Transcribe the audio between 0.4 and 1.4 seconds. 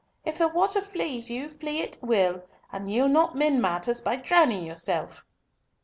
water flees